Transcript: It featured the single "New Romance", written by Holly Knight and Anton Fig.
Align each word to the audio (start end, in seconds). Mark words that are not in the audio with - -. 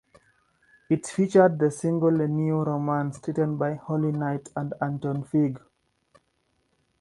It 0.89 1.05
featured 1.05 1.59
the 1.59 1.69
single 1.69 2.09
"New 2.27 2.63
Romance", 2.63 3.19
written 3.27 3.57
by 3.57 3.75
Holly 3.75 4.11
Knight 4.11 4.49
and 4.55 4.73
Anton 4.81 5.23
Fig. 5.25 5.59